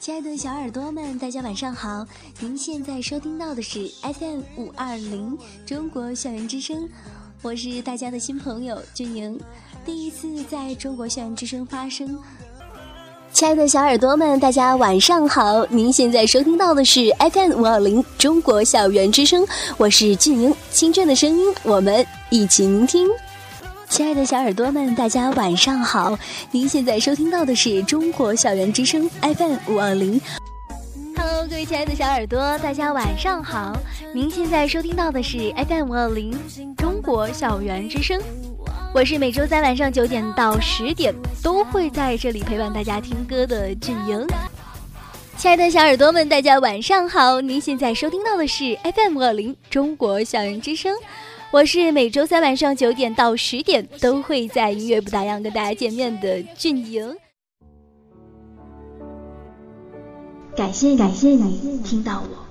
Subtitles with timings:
[0.00, 2.06] 亲爱的小耳朵们，大家晚上好！
[2.38, 5.36] 您现在收听到的是 FM 五二零
[5.66, 6.88] 中国校园之声，
[7.42, 9.38] 我是大家的新朋友俊莹，
[9.84, 12.18] 第一次在中国校园之声发声。
[13.30, 15.66] 亲爱的小耳朵们，大家晚上好！
[15.66, 23.06] 您现在收听到的是 FM 五二零中国校园之声，我是俊莹，清澈的声音，我们一起聆听。
[23.90, 26.16] 亲爱的小耳朵们，大家晚上好！
[26.52, 30.18] 您现在收听到的是中国校园之声 FM 五二零。
[31.16, 33.76] Hello，各位亲爱的小耳朵，大家晚上好！
[34.14, 36.32] 您现在收听到的是 FM 五二零
[36.76, 38.22] 中国校园之声，
[38.94, 44.24] 我是每周三晚上九点到十点都会在这里陪伴大家听歌的俊莹。
[45.36, 47.40] 亲爱的小耳朵们，大家晚上好！
[47.40, 50.94] 您现在收听到的是 FM 五二零中国校园之声。
[51.52, 57.12] 我是每周三晚上九点到十点都会在音乐不打烊跟大家见面的俊莹。
[60.54, 62.49] 感谢感谢你听到我。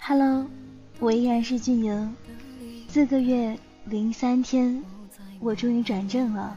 [0.00, 0.46] Hello，
[1.00, 2.14] 我依然是俊莹。
[2.88, 4.82] 四个月零三天，
[5.40, 6.56] 我终于转正了，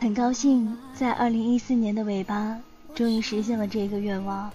[0.00, 2.58] 很高兴在二零一四年的尾巴，
[2.94, 4.50] 终于实现了这个愿望。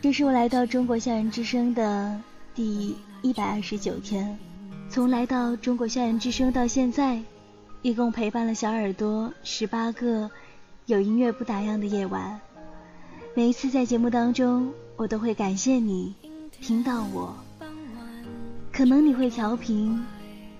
[0.00, 2.20] 这是我来到中国校园之声的
[2.54, 4.38] 第一百二十九天。
[4.88, 7.20] 从来到中国校园之声到现在，
[7.82, 10.30] 一共陪伴了小耳朵十八个
[10.86, 12.40] 有音乐不打烊的夜晚。
[13.34, 16.14] 每一次在节目当中，我都会感谢你
[16.60, 17.34] 听到我。
[18.72, 20.04] 可能你会调频，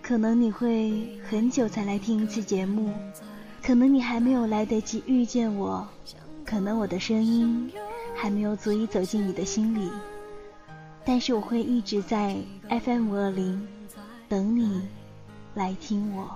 [0.03, 2.92] 可能你会很久才来听一次节目，
[3.62, 5.87] 可能你还没有来得及遇见我，
[6.44, 7.70] 可能我的声音
[8.16, 9.88] 还没有足以走进你的心里，
[11.04, 12.37] 但是我会一直在
[12.69, 13.69] FM 五二零
[14.28, 14.82] 等你
[15.54, 16.28] 来听我。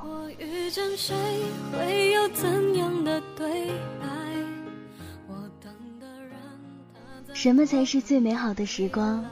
[7.34, 9.24] 什么才是最美好的时光？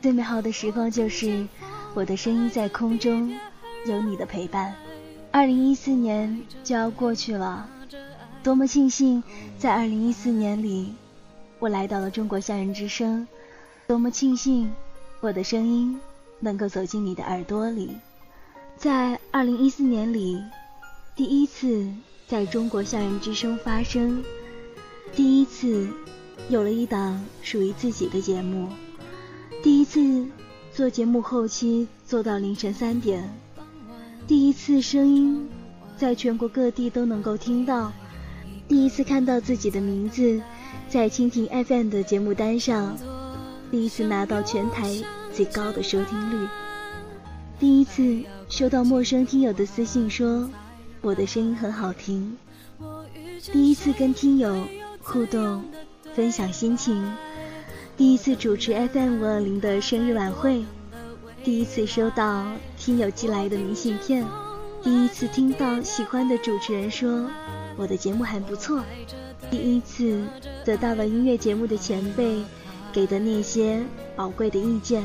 [0.00, 1.46] 最美好的时光就是。
[1.92, 3.36] 我的声音在空中，
[3.84, 4.72] 有你的陪伴。
[5.32, 7.68] 二零一四年就要过去了，
[8.44, 9.20] 多么庆幸
[9.58, 10.94] 在二零一四年里，
[11.58, 13.26] 我来到了中国校园之声。
[13.88, 14.72] 多么庆幸，
[15.18, 15.98] 我的声音
[16.38, 17.96] 能够走进你的耳朵里。
[18.76, 20.40] 在二零一四年里，
[21.16, 21.92] 第一次
[22.28, 24.22] 在中国校园之声发声，
[25.12, 25.88] 第一次
[26.48, 28.68] 有了一档属于自己的节目，
[29.62, 30.26] 第一次。
[30.72, 33.28] 做节目后期做到凌晨三点，
[34.26, 35.48] 第一次声音
[35.98, 37.92] 在全国各地都能够听到，
[38.68, 40.40] 第一次看到自己的名字
[40.88, 42.96] 在蜻蜓 FM 的节目单上，
[43.68, 44.96] 第一次拿到全台
[45.34, 46.48] 最高的收听率，
[47.58, 50.48] 第一次收到陌生听友的私信说
[51.00, 52.38] 我的声音很好听，
[53.52, 54.56] 第一次跟听友
[55.02, 55.64] 互动
[56.14, 57.04] 分享心情。
[58.00, 60.64] 第一次主持 FM 五二零的生日晚会，
[61.44, 64.26] 第一次收到听友寄来的明信片，
[64.82, 67.30] 第一次听到喜欢的主持人说
[67.76, 68.82] 我的节目还不错，
[69.50, 70.24] 第一次
[70.64, 72.42] 得到了音乐节目的前辈
[72.90, 73.84] 给的那些
[74.16, 75.04] 宝贵的意见，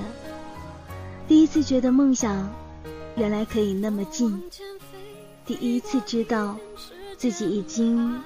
[1.28, 2.50] 第一次觉得梦想
[3.18, 4.42] 原来可以那么近，
[5.46, 6.56] 第一次知道
[7.18, 8.22] 自己已经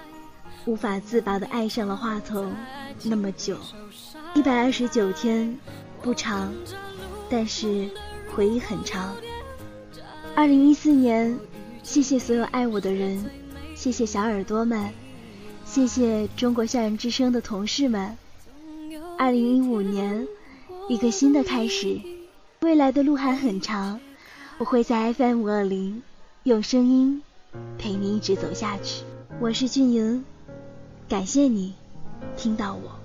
[0.66, 2.54] 无法自拔的爱上了话筒
[3.02, 3.58] 那么久。
[4.36, 5.58] 一百二十九天，
[6.02, 6.54] 不长，
[7.30, 7.90] 但是
[8.34, 9.16] 回忆很长。
[10.36, 11.38] 二零一四年，
[11.84, 13.26] 谢谢所有爱我的人，
[13.76, 14.90] 谢谢小耳朵们，
[15.66, 18.16] 谢谢中国校园之声的同事们。
[19.18, 20.28] 二零一五年，
[20.88, 22.00] 一个新的开始，
[22.62, 24.00] 未来的路还很长，
[24.60, 26.02] 我会在 FM 五二零
[26.44, 27.22] 用声音
[27.78, 29.04] 陪你一直走下去。
[29.42, 30.24] 我是俊莹，
[31.10, 31.74] 感谢你
[32.38, 33.00] 听到我。